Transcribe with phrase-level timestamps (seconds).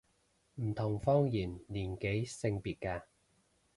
[0.55, 3.03] 唔同方言年紀性別嘅